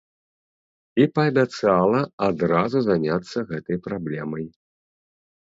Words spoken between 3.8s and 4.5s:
праблемай.